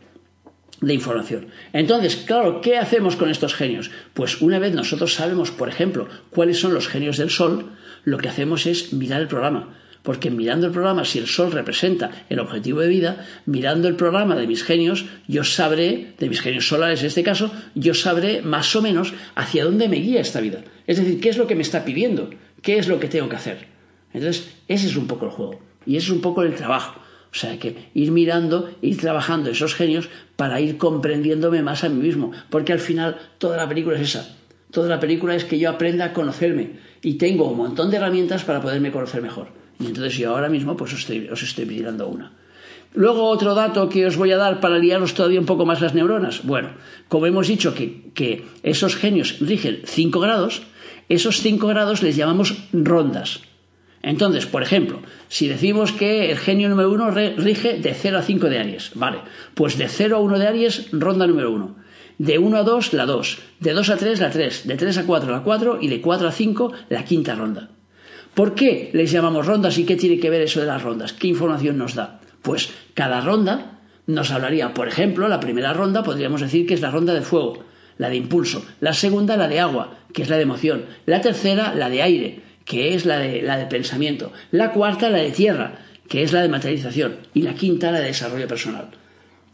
[0.82, 1.48] de información.
[1.74, 3.92] Entonces, claro, ¿qué hacemos con estos genios?
[4.14, 7.72] Pues una vez nosotros sabemos, por ejemplo, cuáles son los genios del Sol,
[8.06, 9.76] lo que hacemos es mirar el programa.
[10.04, 14.36] Porque mirando el programa, si el Sol representa el objetivo de vida, mirando el programa
[14.36, 18.74] de mis genios, yo sabré, de mis genios solares en este caso, yo sabré más
[18.76, 20.64] o menos hacia dónde me guía esta vida.
[20.88, 22.30] Es decir, qué es lo que me está pidiendo.
[22.62, 23.68] ¿Qué es lo que tengo que hacer?
[24.14, 25.60] Entonces, ese es un poco el juego.
[25.86, 27.00] Y ese es un poco el trabajo.
[27.32, 32.02] O sea, que ir mirando, ir trabajando esos genios para ir comprendiéndome más a mí
[32.02, 32.32] mismo.
[32.50, 34.36] Porque al final toda la película es esa.
[34.72, 36.80] Toda la película es que yo aprenda a conocerme.
[37.02, 39.50] Y tengo un montón de herramientas para poderme conocer mejor.
[39.80, 42.34] Y entonces yo ahora mismo pues os estoy, os estoy brindando una.
[42.94, 45.94] Luego otro dato que os voy a dar para liaros todavía un poco más las
[45.94, 46.44] neuronas.
[46.44, 46.72] Bueno,
[47.08, 50.64] como hemos dicho que, que esos genios rigen 5 grados,
[51.08, 53.42] esos 5 grados les llamamos rondas.
[54.02, 58.50] Entonces, por ejemplo, si decimos que el genio número 1 rige de 0 a 5
[58.50, 59.20] de Aries, vale,
[59.54, 61.76] pues de 0 a 1 de Aries, ronda número 1.
[62.18, 63.40] De 1 a 2, la 2.
[63.60, 64.68] De 2 a 3, la 3.
[64.68, 65.80] De 3 a 4, la 4.
[65.82, 67.70] Y de 4 a 5, la quinta ronda.
[68.34, 71.14] ¿Por qué les llamamos rondas y qué tiene que ver eso de las rondas?
[71.14, 72.22] ¿Qué información nos da?
[72.42, 76.92] Pues cada ronda nos hablaría, por ejemplo, la primera ronda podríamos decir que es la
[76.92, 77.64] ronda de fuego
[78.00, 81.76] la de impulso, la segunda la de agua, que es la de emoción, la tercera
[81.76, 85.80] la de aire, que es la de, la de pensamiento, la cuarta la de tierra,
[86.08, 88.90] que es la de materialización, y la quinta la de desarrollo personal.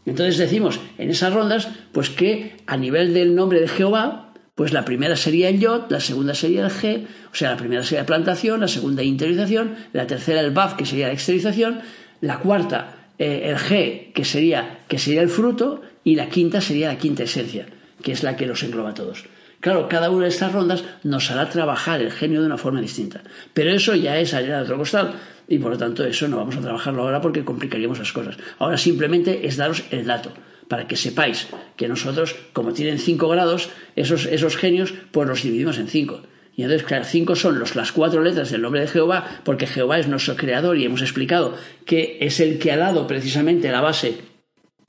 [0.04, 4.84] Entonces decimos en esas rondas, pues que a nivel del nombre de Jehová, pues la
[4.84, 8.60] primera sería el Yod, la segunda sería el G, o sea, la primera sería plantación,
[8.60, 11.80] la segunda interiorización, la tercera el Baf, que sería la exteriorización,
[12.20, 16.88] la cuarta eh, el G, que sería, que sería el fruto, y la quinta sería
[16.88, 17.64] la quinta esencia
[18.02, 19.24] que es la que los engloba a todos.
[19.60, 23.22] Claro, cada una de estas rondas nos hará trabajar el genio de una forma distinta.
[23.54, 25.14] Pero eso ya es allá de otro costal.
[25.48, 28.36] Y por lo tanto, eso no vamos a trabajarlo ahora porque complicaríamos las cosas.
[28.58, 30.32] Ahora simplemente es daros el dato
[30.68, 35.78] para que sepáis que nosotros, como tienen cinco grados, esos, esos genios, pues los dividimos
[35.78, 36.22] en cinco.
[36.56, 39.98] Y entonces, claro, cinco son los, las cuatro letras del nombre de Jehová, porque Jehová
[39.98, 44.18] es nuestro creador y hemos explicado que es el que ha dado precisamente la base,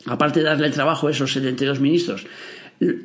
[0.05, 2.25] aparte de darle el trabajo a esos 72 ministros,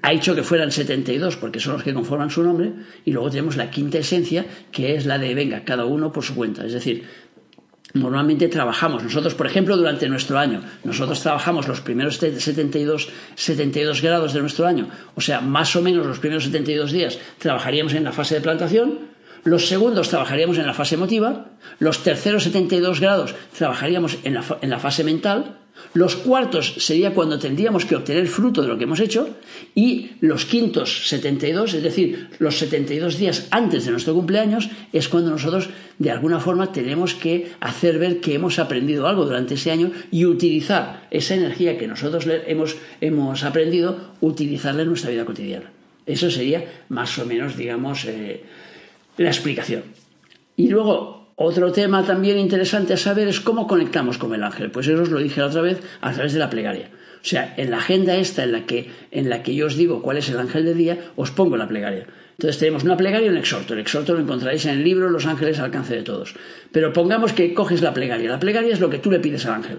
[0.03, 2.73] ha hecho que fueran 72 porque son los que conforman su nombre
[3.05, 6.35] y luego tenemos la quinta esencia que es la de venga, cada uno por su
[6.35, 6.67] cuenta.
[6.67, 7.05] Es decir,
[7.95, 14.33] normalmente trabajamos, nosotros por ejemplo durante nuestro año, nosotros trabajamos los primeros 72, 72 grados
[14.33, 18.13] de nuestro año, o sea, más o menos los primeros 72 días trabajaríamos en la
[18.13, 19.13] fase de plantación,
[19.45, 24.71] los segundos trabajaríamos en la fase emotiva, los terceros 72 grados trabajaríamos en la, en
[24.71, 25.59] la fase mental,
[25.95, 29.29] Los cuartos sería cuando tendríamos que obtener fruto de lo que hemos hecho
[29.75, 35.31] y los quintos 72, es decir, los 72 días antes de nuestro cumpleaños, es cuando
[35.31, 35.69] nosotros
[35.99, 40.25] de alguna forma tenemos que hacer ver que hemos aprendido algo durante ese año y
[40.25, 45.71] utilizar esa energía que nosotros hemos, hemos aprendido, utilizarla en nuestra vida cotidiana.
[46.07, 48.43] Eso sería más o menos, digamos, eh,
[49.17, 49.85] la explicación.
[50.57, 54.71] Y luego, otro tema también interesante a saber es cómo conectamos con el ángel.
[54.71, 56.91] Pues eso os lo dije la otra vez a través de la plegaria.
[57.23, 60.03] O sea, en la agenda esta en la que, en la que yo os digo
[60.03, 62.07] cuál es el ángel de día, os pongo la plegaria.
[62.33, 63.75] Entonces tenemos una plegaria y un exhorto.
[63.75, 66.35] El exhorto lo encontraréis en el libro Los ángeles al alcance de todos.
[66.73, 68.31] Pero pongamos que coges la plegaria.
[68.31, 69.79] La plegaria es lo que tú le pides al ángel.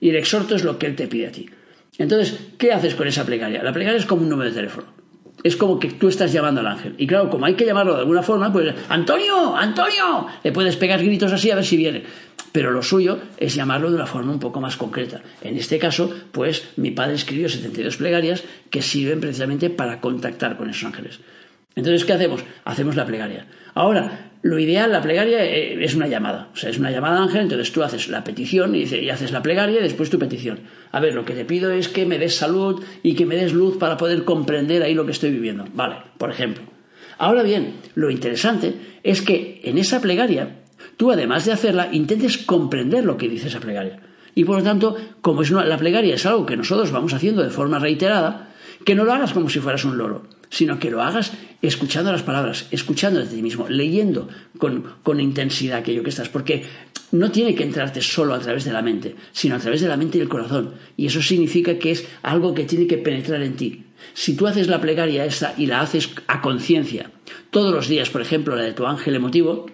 [0.00, 1.50] Y el exhorto es lo que él te pide a ti.
[1.98, 3.62] Entonces, ¿qué haces con esa plegaria?
[3.62, 5.03] La plegaria es como un número de teléfono
[5.44, 6.94] es como que tú estás llamando al ángel.
[6.96, 11.04] Y claro, como hay que llamarlo de alguna forma, pues, Antonio, Antonio, le puedes pegar
[11.04, 12.02] gritos así a ver si viene.
[12.50, 15.20] Pero lo suyo es llamarlo de una forma un poco más concreta.
[15.42, 20.70] En este caso, pues mi padre escribió 72 plegarias que sirven precisamente para contactar con
[20.70, 21.20] esos ángeles.
[21.74, 22.42] Entonces, ¿qué hacemos?
[22.64, 23.46] Hacemos la plegaria.
[23.74, 26.50] Ahora, lo ideal, la plegaria eh, es una llamada.
[26.52, 29.80] O sea, es una llamada ángel, entonces tú haces la petición y, haces la plegaria
[29.80, 30.60] y después tu petición.
[30.92, 33.54] A ver, lo que te pido es que me des salud y que me des
[33.54, 35.64] luz para poder comprender ahí lo que estoy viviendo.
[35.72, 36.62] Vale, por ejemplo.
[37.16, 40.56] Ahora bien, lo interesante es que en esa plegaria,
[40.98, 44.00] tú además de hacerla, intentes comprender lo que dice esa plegaria.
[44.34, 47.48] Y por lo tanto, como es la plegaria es algo que nosotros vamos haciendo de
[47.48, 48.52] forma reiterada,
[48.84, 50.24] que no lo hagas como si fueras un loro,
[50.54, 55.78] sino que lo hagas escuchando las palabras, escuchando de ti mismo, leyendo con, con intensidad
[55.78, 56.62] aquello que estás, porque
[57.10, 59.96] no tiene que entrarte solo a través de la mente, sino a través de la
[59.96, 60.74] mente y el corazón.
[60.96, 63.82] Y eso significa que es algo que tiene que penetrar en ti.
[64.12, 67.10] Si tú haces la plegaria esa y la haces a conciencia,
[67.50, 69.66] todos los días, por ejemplo, la de tu ángel emotivo,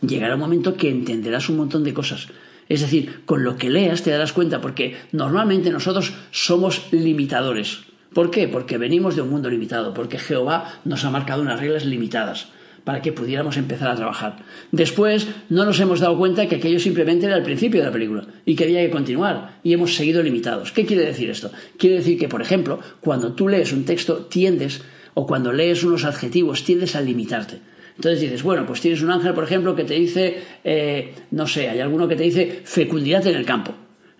[0.00, 2.28] llegará un momento que entenderás un montón de cosas.
[2.70, 7.80] Es decir, con lo que leas te darás cuenta, porque normalmente nosotros somos limitadores.
[8.14, 8.48] ¿Por qué?
[8.48, 12.48] Porque venimos de un mundo limitado, porque Jehová nos ha marcado unas reglas limitadas
[12.84, 14.36] para que pudiéramos empezar a trabajar.
[14.70, 18.26] Después no nos hemos dado cuenta que aquello simplemente era el principio de la película
[18.44, 20.70] y que había que continuar y hemos seguido limitados.
[20.70, 21.50] ¿Qué quiere decir esto?
[21.78, 24.82] Quiere decir que, por ejemplo, cuando tú lees un texto tiendes
[25.14, 27.58] o cuando lees unos adjetivos tiendes a limitarte.
[27.96, 31.68] Entonces dices, bueno, pues tienes un ángel, por ejemplo, que te dice, eh, no sé,
[31.68, 33.74] hay alguno que te dice fecundidad en el campo.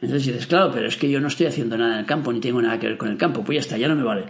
[0.05, 2.39] Entonces dices, claro, pero es que yo no estoy haciendo nada en el campo, ni
[2.39, 4.25] tengo nada que ver con el campo, pues ya está, ya no me vale.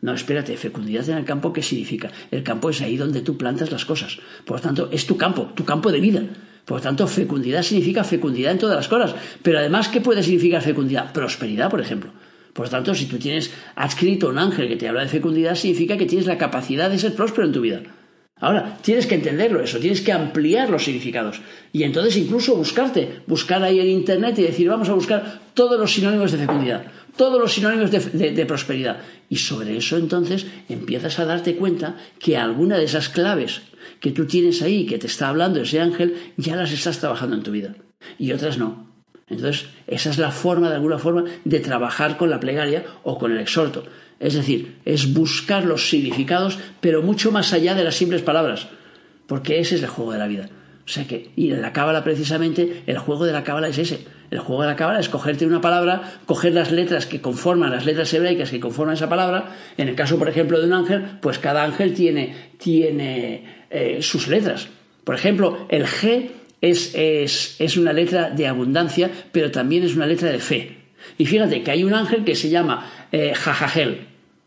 [0.00, 2.10] No, espérate, fecundidad en el campo, ¿qué significa?
[2.30, 4.18] El campo es ahí donde tú plantas las cosas.
[4.46, 6.22] Por lo tanto, es tu campo, tu campo de vida.
[6.64, 9.14] Por lo tanto, fecundidad significa fecundidad en todas las cosas.
[9.42, 11.12] Pero además, ¿qué puede significar fecundidad?
[11.12, 12.10] Prosperidad, por ejemplo.
[12.54, 15.98] Por lo tanto, si tú tienes adscrito un ángel que te habla de fecundidad, significa
[15.98, 17.82] que tienes la capacidad de ser próspero en tu vida.
[18.40, 21.40] Ahora, tienes que entenderlo eso, tienes que ampliar los significados.
[21.72, 25.92] Y entonces incluso buscarte, buscar ahí en Internet y decir, vamos a buscar todos los
[25.92, 26.82] sinónimos de fecundidad
[27.18, 29.00] todos los sinónimos de, prosperidad.
[29.28, 33.60] Y sobre eso entonces empiezas a darte cuenta que alguna de esas claves
[34.00, 37.42] que tú tienes ahí, que te está hablando ese ángel, ya las estás trabajando en
[37.42, 37.74] tu vida.
[38.18, 38.86] Y otras no.
[39.26, 43.32] Entonces, esa es la forma, de alguna forma, de trabajar con la plegaria o con
[43.32, 43.84] el exhorto.
[44.20, 48.68] Es decir, es buscar los significados, pero mucho más allá de las simples palabras.
[49.26, 50.48] Porque ese es el juego de la vida.
[50.84, 54.06] O sea que, y en la cábala precisamente, el juego de la cábala es ese.
[54.30, 57.86] El juego de la cábala es cogerte una palabra, coger las letras que conforman, las
[57.86, 59.54] letras hebraicas que conforman esa palabra.
[59.76, 64.28] En el caso, por ejemplo, de un ángel, pues cada ángel tiene, tiene eh, sus
[64.28, 64.68] letras.
[65.04, 70.30] Por ejemplo, el G es, es, una letra de abundancia, pero también es una letra
[70.30, 70.77] de fe.
[71.18, 73.34] Y fíjate que hay un ángel que se llama eh.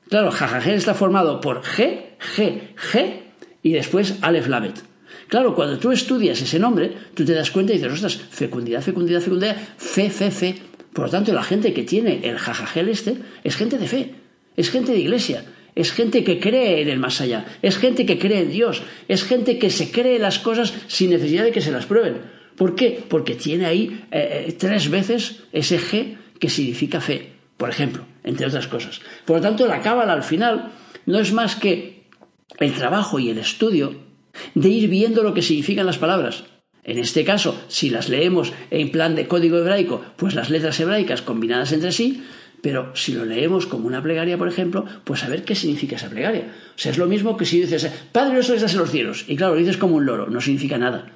[0.10, 3.14] Claro, Jajajel está formado por G, G, G
[3.62, 4.82] y después Aleph Lamet.
[5.28, 9.22] Claro, cuando tú estudias ese nombre, tú te das cuenta y dices, ostras, fecundidad, fecundidad,
[9.22, 10.56] fecundidad, fe, fe, fe.
[10.92, 14.16] Por lo tanto, la gente que tiene el jajajel este es gente de fe,
[14.58, 18.20] es gente de iglesia, es gente que cree en el más allá, es gente que
[18.20, 21.72] cree en Dios, es gente que se cree las cosas sin necesidad de que se
[21.72, 22.18] las prueben.
[22.58, 23.02] ¿Por qué?
[23.08, 28.48] Porque tiene ahí eh, eh, tres veces ese G que significa fe, por ejemplo, entre
[28.48, 29.00] otras cosas.
[29.26, 30.72] Por lo tanto, la cábala al final
[31.06, 32.08] no es más que
[32.60, 33.96] el trabajo y el estudio
[34.56, 36.44] de ir viendo lo que significan las palabras.
[36.84, 41.22] En este caso, si las leemos en plan de código hebraico, pues las letras hebraicas
[41.22, 42.24] combinadas entre sí,
[42.64, 46.10] pero si lo leemos como una plegaria, por ejemplo, pues a ver qué significa esa
[46.10, 46.52] plegaria.
[46.76, 49.26] O sea, es lo mismo que si dices, Padre nuestro que estás en los cielos,
[49.28, 51.12] y claro, lo dices como un loro, no significa nada.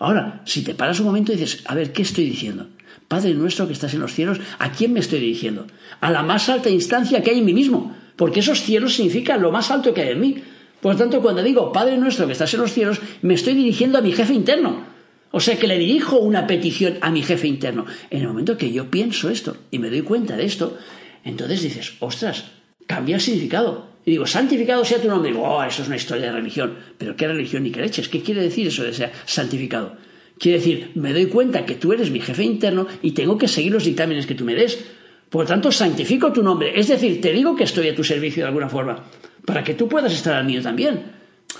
[0.00, 2.66] Ahora, si te paras un momento y dices, a ver, ¿qué estoy diciendo?
[3.08, 5.66] Padre nuestro que estás en los cielos, ¿a quién me estoy dirigiendo?
[6.00, 9.52] A la más alta instancia que hay en mí mismo, porque esos cielos significan lo
[9.52, 10.36] más alto que hay en mí.
[10.80, 14.02] Por tanto, cuando digo Padre nuestro que estás en los cielos, me estoy dirigiendo a
[14.02, 14.84] mi jefe interno.
[15.30, 17.86] O sea que le dirijo una petición a mi jefe interno.
[18.10, 20.78] En el momento que yo pienso esto y me doy cuenta de esto,
[21.24, 22.44] entonces dices, ostras,
[22.86, 23.88] cambia el significado.
[24.06, 25.32] Y digo, santificado sea tu nombre.
[25.32, 26.76] digo, oh, eso es una historia de religión.
[26.98, 28.08] Pero ¿qué religión ni qué leches?
[28.08, 29.96] ¿Qué quiere decir eso de ser santificado?
[30.38, 33.72] Quiere decir, me doy cuenta que tú eres mi jefe interno y tengo que seguir
[33.72, 34.84] los dictámenes que tú me des.
[35.30, 36.78] Por lo tanto, santifico tu nombre.
[36.78, 39.04] Es decir, te digo que estoy a tu servicio de alguna forma,
[39.44, 41.12] para que tú puedas estar al mío también.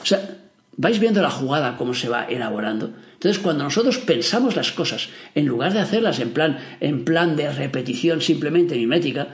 [0.03, 0.39] O sea,
[0.77, 2.93] vais viendo la jugada cómo se va elaborando.
[3.15, 7.51] Entonces, cuando nosotros pensamos las cosas, en lugar de hacerlas en plan, en plan de
[7.53, 9.29] repetición simplemente mimética,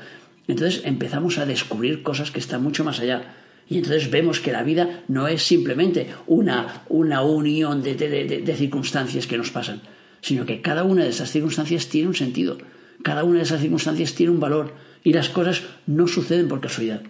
[0.47, 3.35] entonces empezamos a descubrir cosas que están mucho más allá.
[3.71, 9.29] Y entonces vemos que la vida no es simplemente una, una unión de, de, circunstancias
[9.29, 9.81] que nos pasan,
[10.21, 12.59] sino que cada una de esas circunstancias tiene un sentido,
[13.05, 17.03] cada una de esas circunstancias tiene un valor y las cosas no suceden por casualidad.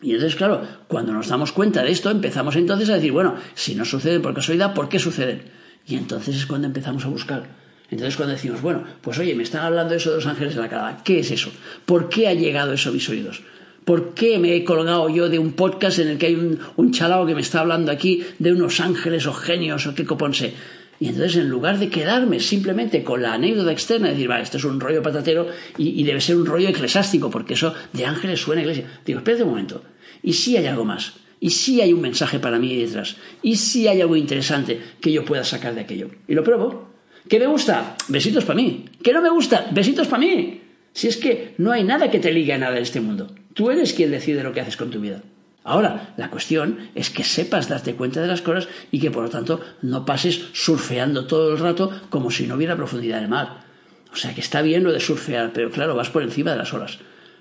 [0.00, 3.74] Y entonces, claro, cuando nos damos cuenta de esto, empezamos entonces a decir, bueno, si
[3.74, 5.42] no suceden por casualidad, ¿por qué suceden?
[5.84, 7.44] Y entonces es cuando empezamos a buscar.
[7.90, 10.68] Entonces cuando decimos, bueno, pues oye, me están hablando eso de los ángeles de la
[10.68, 11.50] cara, ¿qué es eso?
[11.84, 13.42] ¿Por qué ha llegado eso a mis oídos?
[13.86, 16.90] ¿Por qué me he colgado yo de un podcast en el que hay un, un
[16.90, 20.54] chalao que me está hablando aquí de unos ángeles o genios o qué coponse?
[20.98, 24.64] Y entonces, en lugar de quedarme simplemente con la anécdota externa, decir, va, esto es
[24.64, 25.46] un rollo patatero
[25.78, 29.00] y, debe ser un rollo eclesiástico, porque eso de ángeles suena a iglesia.
[29.06, 29.84] Digo, espérate un momento.
[30.20, 31.14] ¿Y si hay algo más?
[31.38, 33.16] ¿Y si hay un mensaje para mí detrás?
[33.40, 36.10] ¿Y si hay algo interesante que yo pueda sacar de aquello?
[36.26, 36.88] Y lo pruebo.
[37.28, 37.94] ¿Qué me gusta?
[38.08, 38.86] Besitos para mí.
[39.00, 39.68] ¿Qué no me gusta?
[39.70, 40.60] Besitos para mí.
[40.92, 43.28] Si es que no hay nada que te ligue a nada en este mundo.
[43.56, 45.22] Tú eres quien decide lo que haces con tu vida.
[45.64, 49.30] Ahora, la cuestión es que sepas darte cuenta de las cosas y que por lo
[49.30, 53.64] tanto no pases surfeando todo el rato como si no hubiera profundidad en el mar.
[54.12, 56.74] O sea que está bien lo de surfear, pero claro, vas por encima de las
[56.74, 56.98] olas.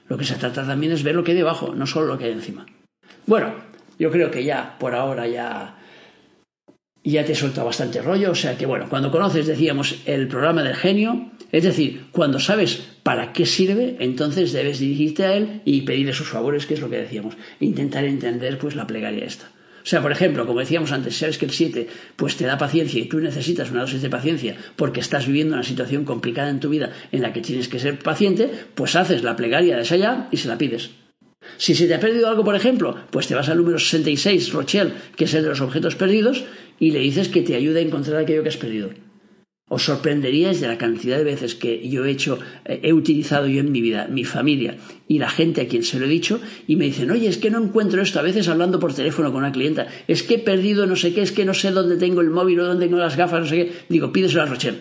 [0.07, 2.25] Lo que se trata también es ver lo que hay debajo, no solo lo que
[2.25, 2.65] hay encima.
[3.25, 3.53] Bueno,
[3.99, 5.75] yo creo que ya por ahora ya
[7.03, 10.63] ya te he soltado bastante rollo, o sea que bueno, cuando conoces, decíamos, el programa
[10.63, 15.83] del genio, es decir, cuando sabes para qué sirve, entonces debes dirigirte a él y
[15.83, 19.51] pedirle sus favores, que es lo que decíamos, intentar entender pues la plegaria esta.
[19.83, 22.99] O sea, por ejemplo, como decíamos antes, sabes que el 7 pues te da paciencia
[22.99, 26.69] y tú necesitas una dosis de paciencia porque estás viviendo una situación complicada en tu
[26.69, 30.27] vida en la que tienes que ser paciente, pues haces la plegaria de esa ya
[30.31, 30.89] y se la pides.
[31.57, 34.93] Si se te ha perdido algo, por ejemplo, pues te vas al número 66, Rochelle,
[35.15, 36.43] que es el de los objetos perdidos,
[36.79, 38.89] y le dices que te ayude a encontrar aquello que has perdido.
[39.67, 43.61] Os sorprenderíais de la cantidad de veces que yo he hecho, eh, he utilizado yo
[43.61, 46.75] en mi vida, mi familia y la gente a quien se lo he dicho, y
[46.75, 49.51] me dicen, oye, es que no encuentro esto, a veces hablando por teléfono con una
[49.51, 52.29] clienta, es que he perdido no sé qué, es que no sé dónde tengo el
[52.29, 53.73] móvil o dónde tengo las gafas, no sé qué.
[53.89, 54.77] Digo, pídeselo a Rochelle.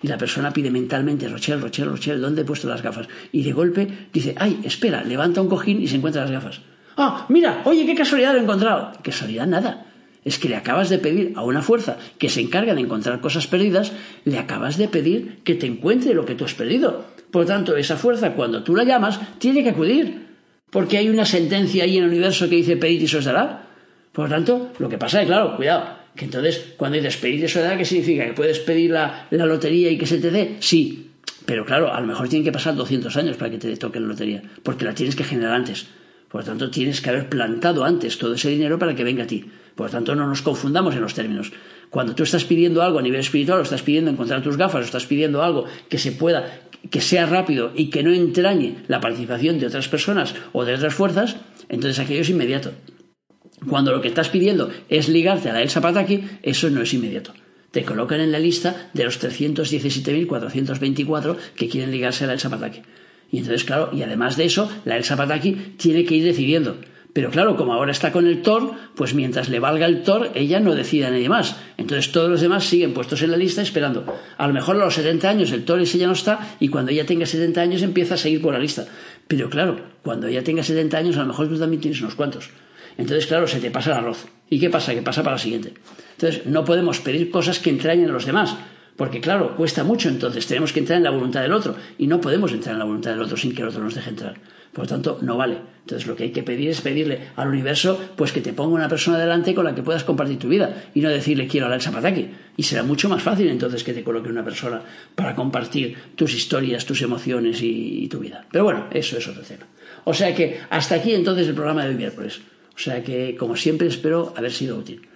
[0.00, 3.08] Y la persona pide mentalmente, Rochelle, Rochelle, Rochelle, ¿dónde he puesto las gafas?
[3.32, 6.60] Y de golpe dice, ay, espera, levanta un cojín y se encuentra las gafas.
[6.96, 8.92] Ah, mira, oye, qué casualidad lo he encontrado.
[9.02, 9.87] Casualidad nada.
[10.24, 13.46] Es que le acabas de pedir a una fuerza que se encarga de encontrar cosas
[13.46, 13.92] perdidas,
[14.24, 17.04] le acabas de pedir que te encuentre lo que tú has perdido.
[17.30, 20.26] Por lo tanto, esa fuerza, cuando tú la llamas, tiene que acudir.
[20.70, 23.66] Porque hay una sentencia ahí en el universo que dice pedir y se os dará.
[24.12, 27.60] Por lo tanto, lo que pasa es, claro, cuidado, que entonces, cuando dices pedir eso
[27.60, 28.26] edad, ¿qué significa?
[28.26, 30.56] ¿Que puedes pedir la, lotería y que se te dé?
[30.60, 31.10] Sí,
[31.46, 34.08] pero claro, a lo mejor tienen que pasar 200 años para que te toque la
[34.08, 35.86] lotería, porque la tienes que generar antes.
[36.28, 39.26] Por lo tanto, tienes que haber plantado antes todo ese dinero para que venga a
[39.26, 39.44] ti.
[39.78, 41.52] Por lo tanto, no nos confundamos en los términos.
[41.88, 44.84] Cuando tú estás pidiendo algo a nivel espiritual, o estás pidiendo encontrar tus gafas, o
[44.84, 49.60] estás pidiendo algo que se pueda, que sea rápido y que no entrañe la participación
[49.60, 51.36] de otras personas o de otras fuerzas,
[51.68, 52.72] entonces aquello es inmediato.
[53.70, 57.32] Cuando lo que estás pidiendo es ligarte a la Elsa Pataki, eso no es inmediato.
[57.70, 62.82] Te colocan en la lista de los 317.424 que quieren ligarse a la Elsa Pataki.
[63.30, 66.78] Y entonces, claro, y además de eso, la Elsa Pataki tiene que ir decidiendo.
[67.18, 70.60] Pero claro, como ahora está con el Thor, pues mientras le valga el Thor, ella
[70.60, 71.56] no decide a nadie más.
[71.76, 74.04] Entonces todos los demás siguen puestos en la lista esperando.
[74.36, 76.92] A lo mejor a los 70 años el Thor ese ya no está y cuando
[76.92, 78.86] ella tenga 70 años empieza a seguir por la lista.
[79.26, 82.50] Pero claro, cuando ella tenga 70 años a lo mejor tú también tienes unos cuantos.
[82.96, 84.26] Entonces, claro, se te pasa el arroz.
[84.48, 84.94] ¿Y qué pasa?
[84.94, 85.74] Que pasa para la siguiente.
[86.12, 88.54] Entonces, no podemos pedir cosas que entrañen a los demás.
[88.96, 91.74] Porque, claro, cuesta mucho, entonces tenemos que entrar en la voluntad del otro.
[91.98, 94.10] Y no podemos entrar en la voluntad del otro sin que el otro nos deje
[94.10, 94.36] entrar.
[94.78, 95.56] Por lo tanto, no vale.
[95.80, 98.88] Entonces, lo que hay que pedir es pedirle al universo pues que te ponga una
[98.88, 101.80] persona delante con la que puedas compartir tu vida y no decirle quiero a la
[101.80, 102.28] Zapataki.
[102.56, 104.80] Y será mucho más fácil entonces que te coloque una persona
[105.16, 108.46] para compartir tus historias, tus emociones y, y tu vida.
[108.52, 109.66] Pero bueno, eso es otro tema.
[110.04, 112.40] O sea que hasta aquí entonces el programa de hoy miércoles.
[112.76, 115.08] O sea que, como siempre, espero haber sido útil.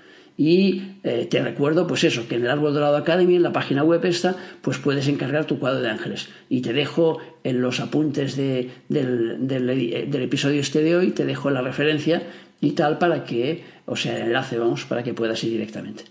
[0.45, 3.85] Y eh, te recuerdo, pues eso, que en el Árbol Dorado Academy, en la página
[3.85, 6.31] web esta, pues puedes encargar tu cuadro de ángeles.
[6.49, 11.63] Y te dejo en los apuntes del, del, episodio este de hoy, te dejo la
[11.63, 12.25] referencia
[12.61, 16.07] y tal para que, o sea, el enlace, vamos, para que puedas ir directamente.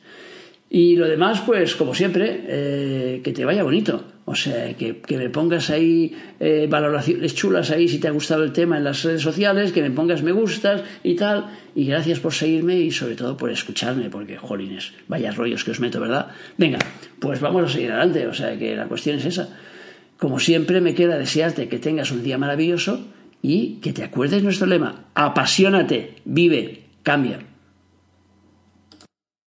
[0.70, 4.02] Y lo demás, pues como siempre, eh, que te vaya bonito.
[4.32, 8.54] O sea, que, me pongas ahí eh, valoraciones chulas ahí si te ha gustado el
[8.54, 11.50] tema en las redes sociales, que me pongas me gustas y tal.
[11.76, 15.82] Y gracias por seguirme y sobre todo por escucharme, porque, jolines, vaya rollos que os
[15.82, 16.28] meto, ¿verdad?
[16.58, 16.80] Venga,
[17.20, 18.26] pues vamos a seguir adelante.
[18.28, 19.50] O sea, que la cuestión es esa.
[20.18, 23.06] Como siempre, me queda desearte que tengas un día maravilloso
[23.42, 25.08] y que te acuerdes nuestro lema.
[25.14, 27.51] Apasionate, vive, cambia.